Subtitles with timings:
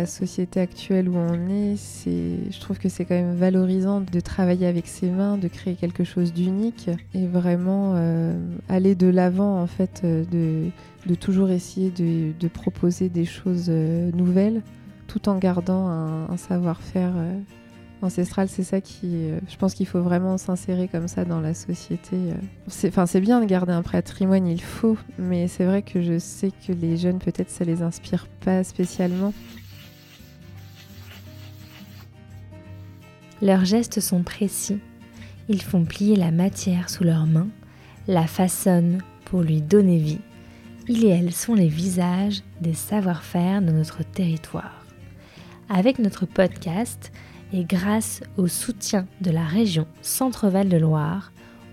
[0.00, 1.76] la société actuelle où on est,
[2.06, 6.04] je trouve que c'est quand même valorisant de travailler avec ses mains, de créer quelque
[6.04, 8.34] chose d'unique et vraiment euh,
[8.70, 10.24] aller de l'avant en fait, euh,
[11.04, 14.62] de, toujours essayer de, proposer des choses euh, nouvelles
[15.06, 17.12] tout en gardant un, savoir-faire
[18.00, 18.48] ancestral.
[18.48, 22.16] C'est ça qui, je pense qu'il faut vraiment s'insérer comme ça dans la société.
[22.68, 26.52] enfin, c'est bien de garder un patrimoine, il faut, mais c'est vrai que je sais
[26.64, 29.34] que les jeunes peut-être ça les inspire pas spécialement.
[33.42, 34.80] Leurs gestes sont précis.
[35.48, 37.48] Ils font plier la matière sous leurs mains,
[38.06, 40.20] la façonnent pour lui donner vie.
[40.88, 44.84] Ils et elles sont les visages des savoir-faire de notre territoire.
[45.70, 47.12] Avec notre podcast
[47.52, 51.32] et grâce au soutien de la région Centre-Val de Loire,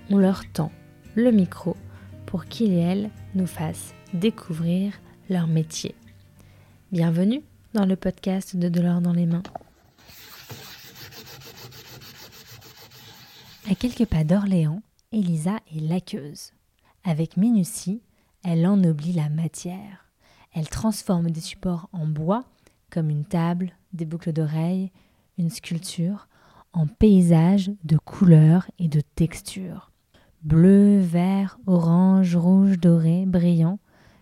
[0.10, 0.72] on leur tend
[1.16, 1.76] le micro
[2.26, 4.94] pour qu'ils et elles nous fassent découvrir
[5.30, 5.96] leur métier.
[6.94, 7.42] Bienvenue
[7.74, 9.44] dans le podcast de De l'or dans les mains.
[13.70, 16.54] À quelques pas d'Orléans, Elisa est laqueuse.
[17.04, 18.02] Avec minutie,
[18.46, 20.06] elle ennoblit la matière.
[20.54, 22.46] Elle transforme des supports en bois,
[22.90, 24.90] comme une table, des boucles d'oreilles,
[25.38, 26.30] une sculpture,
[26.72, 29.92] en paysages de couleurs et de textures.
[30.44, 33.80] Bleu, vert, orange, rouge, doré, brillant.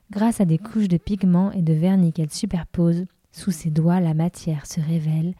[0.10, 4.16] Grâce à des couches de pigments et de vernis qu'elle superpose, sous ses doigts, la
[4.16, 5.36] matière se révèle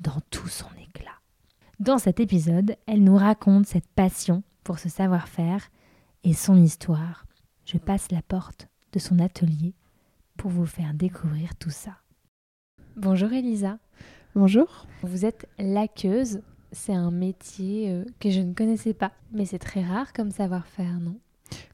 [0.00, 1.21] dans tout son éclat.
[1.82, 5.68] Dans cet épisode, elle nous raconte cette passion pour ce savoir-faire
[6.22, 7.26] et son histoire.
[7.64, 9.74] Je passe la porte de son atelier
[10.36, 11.96] pour vous faire découvrir tout ça.
[12.94, 13.78] Bonjour Elisa,
[14.36, 14.86] Bonjour.
[15.02, 16.42] vous êtes laqueuse.
[16.70, 21.00] C'est un métier euh, que je ne connaissais pas, mais c'est très rare comme savoir-faire,
[21.00, 21.16] non?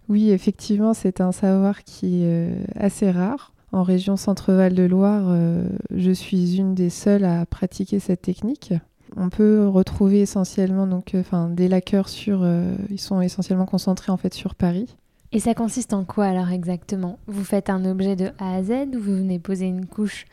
[0.09, 3.53] Oui, effectivement, c'est un savoir qui est euh, assez rare.
[3.73, 8.73] En région Centre-Val de Loire, euh, je suis une des seules à pratiquer cette technique.
[9.17, 14.13] On peut retrouver essentiellement donc, euh, enfin, des laqueurs sur, euh, ils sont essentiellement concentrés
[14.13, 14.97] en fait sur Paris.
[15.33, 17.19] Et ça consiste en quoi alors exactement?
[17.27, 20.25] Vous faites un objet de A à Z ou vous venez poser une couche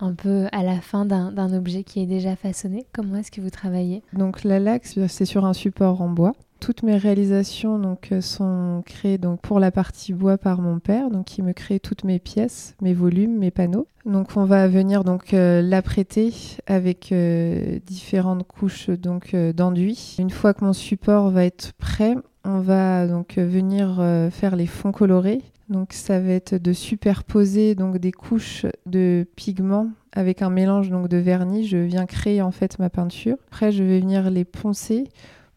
[0.00, 2.86] un peu à la fin d'un d'un objet qui est déjà façonné?
[2.92, 4.02] Comment est-ce que vous travaillez?
[4.12, 6.34] Donc la laque, c'est sur un support en bois.
[6.60, 11.10] Toutes mes réalisations donc, euh, sont créées donc, pour la partie bois par mon père,
[11.10, 13.86] donc qui me crée toutes mes pièces, mes volumes, mes panneaux.
[14.04, 16.32] Donc on va venir donc euh, l'apprêter
[16.66, 20.16] avec euh, différentes couches donc d'enduit.
[20.18, 24.92] Une fois que mon support va être prêt, on va donc venir faire les fonds
[24.92, 25.42] colorés.
[25.68, 31.08] Donc ça va être de superposer donc des couches de pigments avec un mélange donc
[31.08, 31.66] de vernis.
[31.66, 33.36] Je viens créer en fait ma peinture.
[33.48, 35.08] Après je vais venir les poncer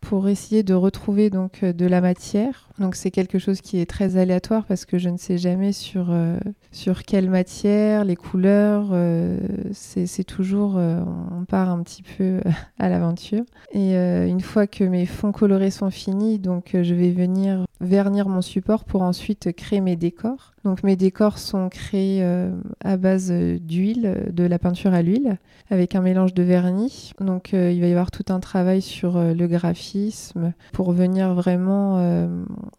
[0.02, 2.68] pour essayer de retrouver donc euh, de la matière.
[2.80, 6.08] Donc c'est quelque chose qui est très aléatoire parce que je ne sais jamais sur,
[6.10, 6.38] euh,
[6.72, 8.90] sur quelle matière, les couleurs.
[8.92, 9.38] euh,
[9.72, 11.00] c'est c'est toujours, euh,
[11.40, 12.42] on part un petit peu
[12.80, 13.44] à l'aventure.
[13.72, 17.66] Et euh, une fois que mes fonds colorés sont finis, donc euh, je vais venir
[17.80, 20.54] vernir mon support pour ensuite créer mes décors.
[20.64, 22.52] Donc mes décors sont créés euh,
[22.84, 25.38] à base euh, d'huile, euh, de la peinture à l'huile,
[25.70, 27.14] avec un mélange de vernis.
[27.20, 31.34] Donc euh, il va y avoir tout un travail sur euh, le graphisme pour venir
[31.34, 31.98] vraiment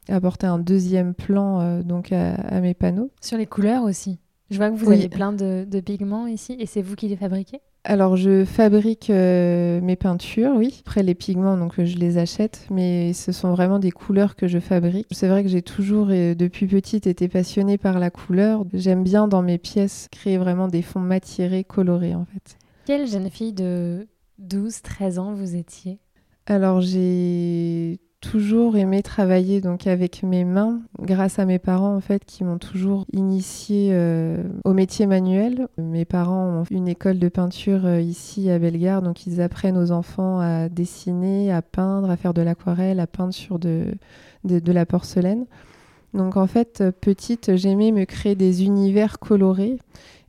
[0.09, 3.11] apporter un deuxième plan donc à, à mes panneaux.
[3.21, 4.19] Sur les couleurs aussi.
[4.51, 4.97] Je vois que vous Oui.
[4.99, 7.61] avez plein de, de pigments ici et c'est vous qui les fabriquez?
[7.85, 10.83] Alors je fabrique euh, mes peintures, oui.
[10.87, 14.47] Après les pigments, donc euh, je les achète, mais ce sont vraiment des couleurs que
[14.47, 15.09] je fabrique.
[15.11, 18.65] C'est vrai que j'ai toujours, euh, depuis petite, été passionnée par la couleur.
[18.73, 22.57] J'aime bien dans mes pièces créer vraiment des fonds matiérés, colorés en fait.
[22.85, 24.07] Quelle jeune fille de
[24.39, 25.99] 12, 13 ans vous étiez?
[26.47, 27.99] Alors j'ai
[28.33, 32.57] toujours aimé travailler donc avec mes mains grâce à mes parents en fait qui m'ont
[32.57, 35.69] toujours initié euh, au métier manuel.
[35.77, 39.91] Mes parents ont une école de peinture euh, ici à Bellegarde donc ils apprennent aux
[39.91, 43.85] enfants à dessiner, à peindre, à faire de l'aquarelle, à peindre sur de,
[44.45, 45.45] de, la porcelaine.
[46.15, 49.77] Donc en fait petite j'aimais me créer des univers colorés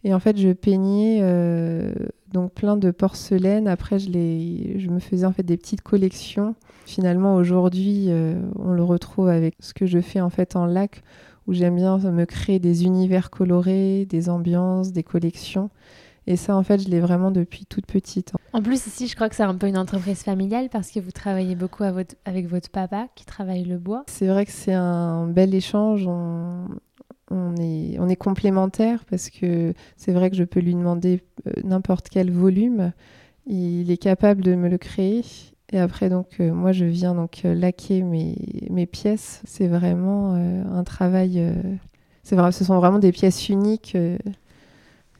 [0.03, 1.93] et en fait je peignais euh,
[2.31, 3.67] donc plein de porcelaine.
[3.67, 6.55] Après, je, les, je me faisais en fait des petites collections.
[6.85, 11.03] Finalement, aujourd'hui, euh, on le retrouve avec ce que je fais en fait en lac,
[11.47, 15.69] où j'aime bien me créer des univers colorés, des ambiances, des collections.
[16.25, 18.31] Et ça, en fait, je l'ai vraiment depuis toute petite.
[18.53, 21.11] En plus, ici, je crois que c'est un peu une entreprise familiale parce que vous
[21.11, 24.03] travaillez beaucoup à votre- avec votre papa qui travaille le bois.
[24.07, 26.07] C'est vrai que c'est un bel échange.
[26.07, 26.67] On,
[27.33, 32.09] on est, on complémentaires parce que c'est vrai que je peux lui demander euh, n'importe
[32.09, 32.91] quel volume.
[33.45, 35.23] Il est capable de me le créer.
[35.71, 39.41] Et après, donc, euh, moi, je viens donc euh, laquer mes, pièces.
[39.45, 41.53] C'est vraiment un travail.
[42.23, 43.97] ce sont vraiment des pièces uniques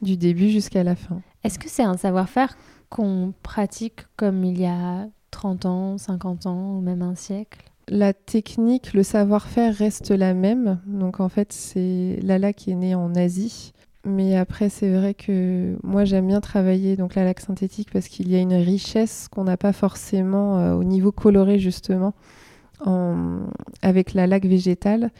[0.02, 1.20] du début jusqu'à la fin.
[1.42, 2.56] Est-ce que c'est un savoir-faire
[2.90, 7.73] qu'on pratique comme il y a 30 ans, 50 ans ou même un siècle?
[7.88, 10.80] La technique, le savoir-faire reste la même.
[10.86, 13.72] Donc en fait, c'est Lala qui est née en Asie.
[14.06, 18.28] Mais après, c'est vrai que moi, j'aime bien travailler donc la laque synthétique parce qu'il
[18.28, 22.12] y a une richesse qu'on n'a pas forcément euh, au niveau coloré, justement,
[23.80, 25.10] avec la laque végétale.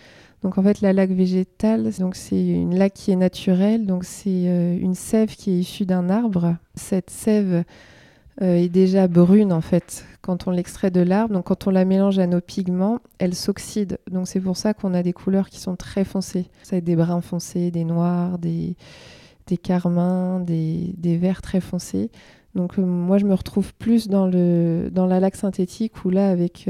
[0.43, 4.28] Donc en fait, la laque végétale, donc c'est une laque qui est naturelle, donc c'est
[4.46, 6.56] euh, une sève qui est issue d'un arbre.
[6.75, 7.64] Cette sève
[8.40, 11.34] est déjà brune en fait quand on l'extrait de l'arbre.
[11.34, 13.98] Donc quand on la mélange à nos pigments, elle s'oxyde.
[14.10, 16.46] Donc c'est pour ça qu'on a des couleurs qui sont très foncées.
[16.62, 18.76] Ça va être des bruns foncés, des noirs, des,
[19.46, 22.10] des carmins, des, des verts très foncés.
[22.54, 26.31] Donc euh, moi je me retrouve plus dans, le, dans la laque synthétique où là
[26.31, 26.69] avec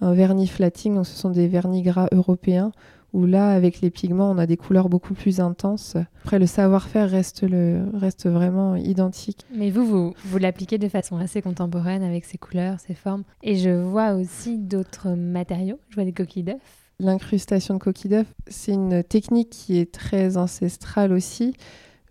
[0.00, 2.72] un vernis flatting, donc ce sont des vernis gras européens,
[3.12, 5.96] où là, avec les pigments, on a des couleurs beaucoup plus intenses.
[6.24, 9.44] Après, le savoir-faire reste, le, reste vraiment identique.
[9.54, 13.24] Mais vous, vous, vous l'appliquez de façon assez contemporaine avec ces couleurs, ces formes.
[13.42, 15.78] Et je vois aussi d'autres matériaux.
[15.90, 16.56] Je vois des coquilles d'œufs.
[16.98, 21.54] L'incrustation de coquilles d'œufs, c'est une technique qui est très ancestrale aussi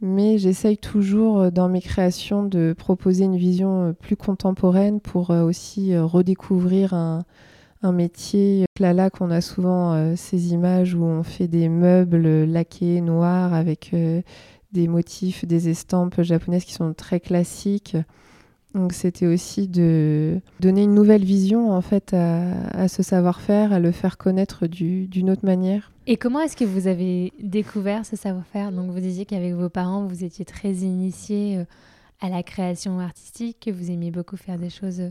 [0.01, 5.31] mais j'essaye toujours euh, dans mes créations de proposer une vision euh, plus contemporaine pour
[5.31, 7.23] euh, aussi redécouvrir un,
[7.85, 8.65] un métier.
[8.79, 13.53] Là, là, qu'on a souvent euh, ces images où on fait des meubles laqués noirs
[13.53, 14.21] avec euh,
[14.73, 17.95] des motifs, des estampes japonaises qui sont très classiques.
[18.73, 23.93] Donc c'était aussi de donner une nouvelle vision en fait à, ce savoir-faire, à le
[23.93, 25.93] faire connaître d'une autre manière.
[26.07, 28.73] Et comment est-ce que vous avez découvert ce savoir-faire?
[28.73, 31.63] Donc vous disiez qu'avec vos parents, vous étiez très initiés euh,
[32.19, 35.03] à la création artistique, que vous aimiez beaucoup faire des choses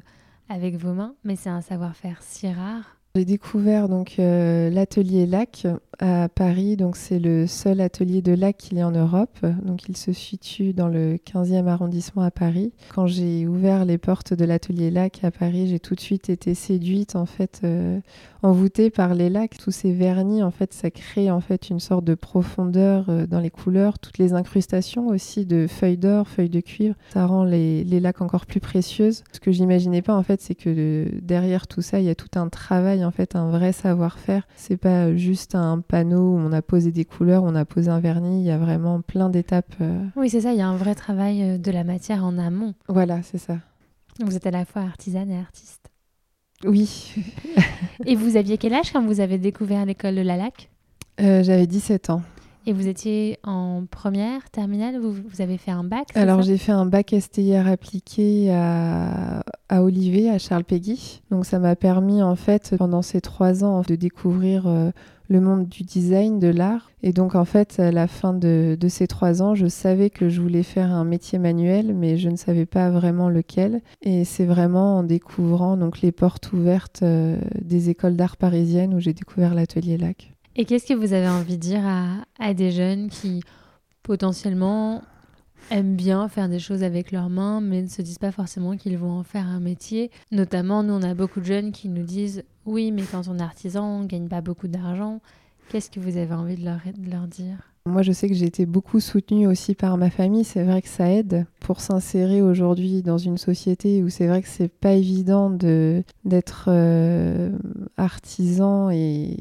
[0.48, 2.96] avec vos mains, mais c'est un savoir-faire si rare.
[3.16, 5.68] J'ai découvert donc euh, l'atelier lac
[6.00, 6.76] à Paris.
[6.76, 9.38] Donc c'est le seul atelier de lac qu'il y a en Europe.
[9.62, 12.72] Donc il se situe dans le 15e arrondissement à Paris.
[12.92, 16.54] Quand j'ai ouvert les portes de l'atelier lac à Paris, j'ai tout de suite été
[16.54, 18.00] séduite en fait, euh,
[18.42, 19.58] envoûtée par les lacs.
[19.58, 23.38] Tous ces vernis en fait, ça crée en fait une sorte de profondeur euh, dans
[23.38, 24.00] les couleurs.
[24.00, 28.22] Toutes les incrustations aussi de feuilles d'or, feuilles de cuivre, ça rend les, les lacs
[28.22, 29.22] encore plus précieuses.
[29.30, 32.36] Ce que j'imaginais pas en fait, c'est que derrière tout ça, il y a tout
[32.36, 34.46] un travail en fait, un vrai savoir-faire.
[34.56, 38.00] C'est pas juste un panneau où on a posé des couleurs, on a posé un
[38.00, 39.74] vernis, il y a vraiment plein d'étapes.
[39.80, 40.04] Euh.
[40.16, 42.74] Oui, c'est ça, il y a un vrai travail euh, de la matière en amont.
[42.88, 43.58] Voilà, c'est ça.
[44.24, 45.90] Vous êtes à la fois artisane et artiste.
[46.64, 47.14] Oui.
[48.06, 50.70] et vous aviez quel âge quand vous avez découvert l'école de la LAC?
[51.20, 52.22] Euh, J'avais 17 ans.
[52.66, 54.98] Et vous étiez en première, terminale?
[54.98, 59.82] Vous, vous avez fait un bac Alors j'ai fait un bac STIR appliqué à, à
[59.82, 61.22] Olivet, à Charles Péguy.
[61.30, 64.92] Donc ça m'a permis en fait pendant ces trois ans de découvrir
[65.28, 66.90] le monde du design, de l'art.
[67.02, 70.40] Et donc en fait, à la fin de, ces trois ans, je savais que je
[70.40, 73.80] voulais faire un métier manuel, mais je ne savais pas vraiment lequel.
[74.02, 79.00] Et c'est vraiment en découvrant donc les portes ouvertes euh, des écoles d'art parisiennes où
[79.00, 80.32] j'ai découvert l'atelier lac.
[80.56, 81.82] Et qu'est-ce que vous avez envie de dire
[82.38, 83.42] à des jeunes qui
[84.02, 85.02] potentiellement
[85.70, 88.98] aiment bien faire des choses avec leurs mains, mais ne se disent pas forcément qu'ils
[88.98, 90.10] vont en faire un métier.
[90.30, 93.42] Notamment, nous, on a beaucoup de jeunes qui nous disent Oui, mais quand on est
[93.42, 95.20] artisan, on ne gagne pas beaucoup d'argent.
[95.68, 97.73] Qu'est-ce que vous avez envie de leur, de leur dire?
[97.86, 100.44] Moi, je sais que j'ai été beaucoup soutenue aussi par ma famille.
[100.44, 104.48] C'est vrai que ça aide pour s'insérer aujourd'hui dans une société où c'est vrai que
[104.48, 107.50] c'est pas évident d'être euh,
[107.98, 109.36] artisan et,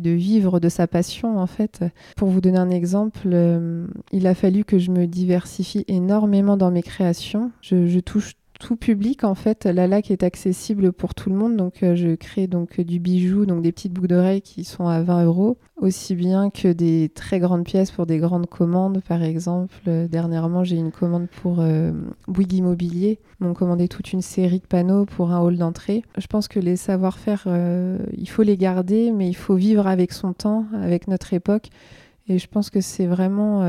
[0.00, 1.84] de vivre de sa passion en fait.
[2.16, 6.70] Pour vous donner un exemple, euh, il a fallu que je me diversifie énormément dans
[6.70, 7.50] mes créations.
[7.60, 9.64] Je, je touche tout public en fait.
[9.64, 13.46] La lac est accessible pour tout le monde, donc euh, je crée donc du bijou,
[13.46, 17.40] donc des petites boucles d'oreilles qui sont à 20 euros, aussi bien que des très
[17.40, 19.02] grandes pièces pour des grandes commandes.
[19.08, 21.90] Par exemple, euh, dernièrement j'ai une commande pour euh,
[22.28, 26.04] Bouygues Immobilier, m'ont commandé toute une série de panneaux pour un hall d'entrée.
[26.18, 27.48] Je pense que les savoir-faire,
[28.12, 31.70] il faut les garder, mais il faut vivre avec son temps, avec notre époque.
[32.28, 33.62] Et je pense que c'est vraiment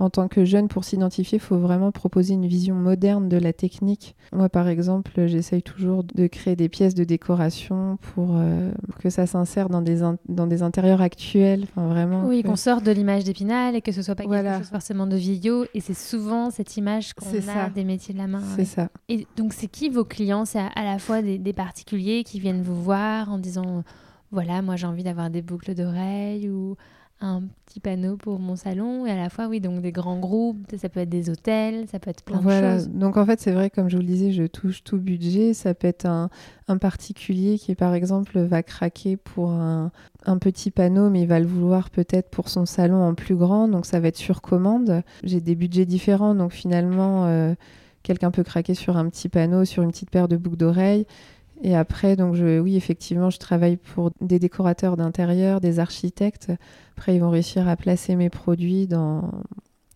[0.00, 3.52] en tant que jeune, pour s'identifier, il faut vraiment proposer une vision moderne de la
[3.52, 4.16] technique.
[4.32, 9.26] Moi, par exemple, j'essaye toujours de créer des pièces de décoration pour, euh, que ça
[9.26, 11.66] s'insère dans des, dans des intérieurs actuels.
[11.76, 15.06] vraiment oui, qu'on sorte de l'image d'épinal et que ce soit pas quelque chose forcément
[15.06, 15.66] de vieillot.
[15.74, 18.42] Et c'est souvent cette image qu'on a des métiers de la main.
[18.56, 18.88] C'est ça.
[19.10, 20.46] Et donc, c'est qui vos clients?
[20.46, 23.84] C'est à, la fois des, des particuliers qui viennent vous voir en disant
[24.32, 26.76] voilà, moi j'ai envie d'avoir des boucles d'oreilles ou
[27.20, 30.58] un petit panneau pour mon salon et à la fois, oui, donc des grands groupes,
[30.76, 32.74] ça peut être des hôtels, ça peut être plein voilà.
[32.74, 32.88] de choses.
[32.88, 35.52] Donc en fait, c'est vrai, comme je vous le disais, je touche tout budget.
[35.52, 36.30] Ça peut être un,
[36.68, 39.92] un particulier qui, par exemple, va craquer pour un,
[40.24, 43.68] un, petit panneau, mais il va le vouloir peut-être pour son salon en plus grand.
[43.68, 45.02] Donc ça va être sur commande.
[45.22, 47.54] J'ai des budgets différents, donc finalement, euh,
[48.02, 51.06] quelqu'un peut craquer sur un petit panneau, sur une petite paire de boucles d'oreilles.
[51.62, 56.50] Et après, donc je, oui, effectivement, je travaille pour des décorateurs d'intérieur, des architectes.
[56.96, 59.30] Après, ils vont réussir à placer mes produits dans,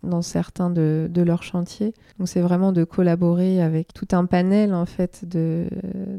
[0.02, 1.94] dans certains de, de leurs chantiers.
[2.18, 5.66] Donc, c'est vraiment de collaborer avec tout un panel, en fait, de,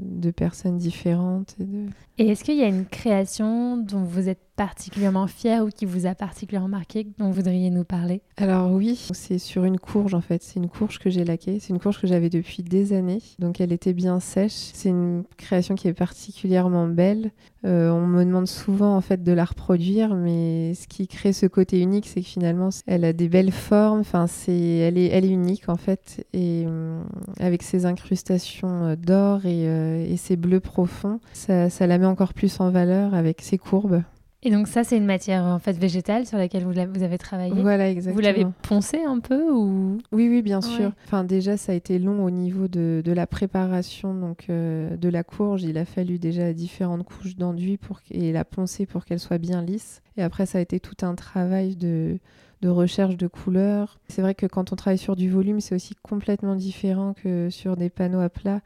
[0.02, 1.56] de personnes différentes.
[1.60, 1.90] Et, de...
[2.17, 6.05] et est-ce qu'il y a une création dont vous êtes particulièrement fier ou qui vous
[6.05, 8.22] a particulièrement marqué, dont vous voudriez nous parler?
[8.38, 10.41] Alors oui, c'est sur une courge en fait.
[10.43, 11.60] C'est une courge que j'ai laquée.
[11.60, 13.22] C'est une courge que j'avais depuis des années.
[13.39, 14.53] Donc elle était bien sèche.
[14.74, 17.31] C'est une création qui est particulièrement belle.
[17.65, 21.48] Euh, on me demande souvent en fait de la reproduire, mais ce qui crée ce
[21.48, 24.01] côté unique, c'est que finalement, elle a des belles formes.
[24.01, 27.01] Enfin, c'est, elle est, unique en fait, et euh,
[27.39, 32.34] avec ses incrustations d'or et, euh, et ses bleus profonds, ça, ça la met encore
[32.34, 34.02] plus en valeur avec ses courbes.
[34.44, 37.52] Et donc ça, c'est une matière en fait végétale sur laquelle vous, vous avez travaillé?
[37.52, 38.16] Voilà, exactement.
[38.16, 39.98] Vous l'avez poncé un peu ou?
[40.12, 40.86] Oui, oui, bien sûr.
[40.86, 40.92] Ouais.
[41.06, 45.10] Enfin, déjà, ça a été long au niveau de, de la préparation donc euh, de
[45.10, 45.64] la courge.
[45.64, 49.64] Il a fallu déjà différentes couches d'enduit pour et la poncer pour qu'elle soit bien
[49.64, 50.04] lisse.
[50.16, 52.20] Et après, ça a été tout un travail de
[52.62, 54.00] de recherche de couleurs.
[54.08, 57.76] C'est vrai que quand on travaille sur du volume, c'est aussi complètement différent que sur
[57.76, 58.62] des panneaux à plat.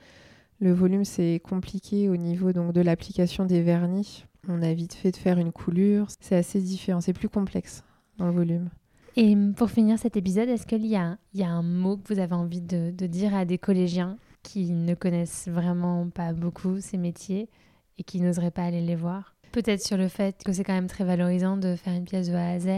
[0.62, 4.26] Le volume, c'est compliqué au niveau donc de l'application des vernis.
[4.48, 6.08] On a vite fait de faire une coulure.
[6.20, 7.84] C'est assez différent, c'est plus complexe
[8.18, 8.70] dans le volume.
[9.16, 12.20] Et pour finir cet épisode, est-ce qu'il y a, y a un mot que vous
[12.20, 17.50] avez envie de dire à des collégiens qui ne connaissent vraiment pas beaucoup ces métiers
[17.98, 19.36] et qui n'oseraient pas aller les voir?
[19.60, 22.34] Peut-être sur le fait que c'est quand même très valorisant de faire une pièce de
[22.34, 22.70] A à Z.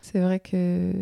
[0.00, 0.92] C'est vrai que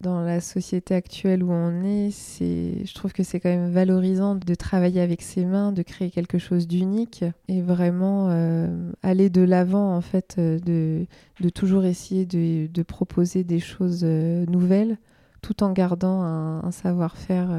[0.00, 4.34] dans la société actuelle où on est, c'est, je trouve que c'est quand même valorisant
[4.34, 9.42] de travailler avec ses mains, de créer quelque chose d'unique et vraiment euh, aller de
[9.42, 11.06] l'avant en fait, de,
[11.40, 14.98] de toujours essayer de, proposer des choses euh, nouvelles
[15.42, 17.50] tout en gardant un savoir-faire.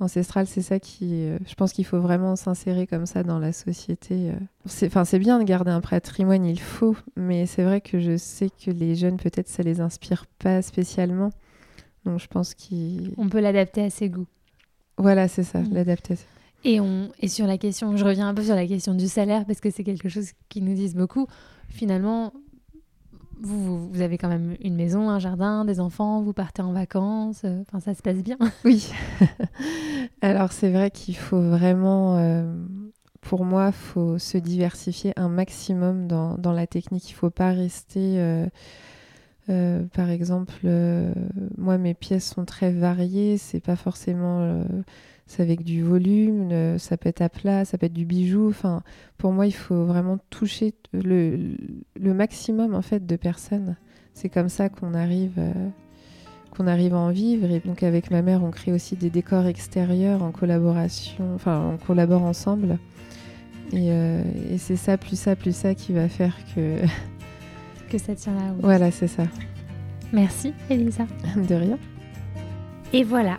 [0.00, 3.38] Euh, ancestral, c'est ça qui, euh, je pense qu'il faut vraiment s'insérer comme ça dans
[3.38, 4.32] la société.
[4.66, 8.16] C'est, enfin, c'est bien de garder un patrimoine, il faut, mais c'est vrai que je
[8.16, 11.30] sais que les jeunes, peut-être, ça les inspire pas spécialement.
[12.04, 13.12] Donc, je pense qu'il.
[13.18, 14.26] On peut l'adapter à ses goûts.
[14.96, 15.72] Voilà, c'est ça, mmh.
[15.72, 16.14] l'adapter.
[16.64, 19.46] Et, on, et sur la question, je reviens un peu sur la question du salaire
[19.46, 21.26] parce que c'est quelque chose qui nous disent beaucoup.
[21.68, 22.32] Finalement,
[23.42, 27.62] vous, avez quand même une maison, un jardin, des enfants, vous partez en vacances, euh,
[27.62, 28.38] enfin ça se passe bien.
[28.64, 28.90] Oui.
[30.22, 32.52] Alors c'est vrai qu'il faut vraiment, euh,
[33.20, 37.08] pour moi, faut se diversifier un maximum dans, dans la technique.
[37.10, 38.18] Il ne faut pas rester,
[39.48, 40.66] euh, par exemple,
[41.56, 44.64] moi mes pièces sont très variées, c'est pas forcément
[45.30, 48.48] c'est avec du volume, ça peut être à plat, ça peut être du bijou.
[48.48, 48.82] Enfin,
[49.16, 51.38] pour moi, il faut vraiment toucher le,
[51.94, 53.76] le maximum en fait de personnes.
[54.12, 55.52] C'est comme ça qu'on arrive, euh,
[56.50, 57.48] qu'on arrive à en vivre.
[57.48, 61.32] Et donc avec ma mère, on crée aussi des décors extérieurs en collaboration.
[61.36, 62.80] Enfin, on collabore ensemble.
[63.72, 66.78] Et, euh, et c'est ça, plus ça, plus ça qui va faire que
[67.88, 68.62] que ça tient la route.
[68.62, 69.22] Voilà, c'est ça.
[70.12, 71.06] Merci, Elisa.
[71.36, 71.78] de rien.
[72.92, 73.38] Et voilà,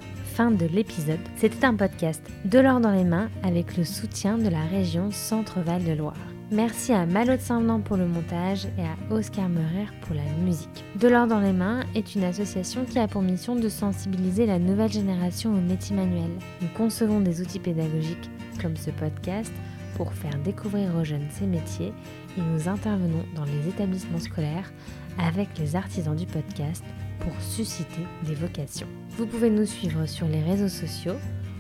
[0.49, 1.19] de l'épisode.
[1.35, 5.83] C'était un podcast de l'or dans les mains avec le soutien de la région Centre-Val
[5.83, 6.17] de Loire.
[6.51, 10.83] Merci à Malo de Saint-Venant pour le montage et à Oscar Meurer pour la musique.
[10.99, 14.57] De l'or dans les mains est une association qui a pour mission de sensibiliser la
[14.57, 16.39] nouvelle génération aux métiers manuels.
[16.61, 18.29] Nous concevons des outils pédagogiques
[18.59, 19.53] comme ce podcast
[19.95, 21.93] pour faire découvrir aux jeunes ces métiers
[22.37, 24.71] et nous intervenons dans les établissements scolaires
[25.19, 26.83] avec les artisans du podcast
[27.21, 28.87] pour susciter des vocations.
[29.17, 31.15] Vous pouvez nous suivre sur les réseaux sociaux,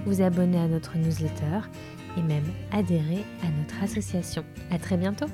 [0.05, 1.61] vous abonner à notre newsletter
[2.17, 4.43] et même adhérer à notre association.
[4.71, 5.27] À très bientôt!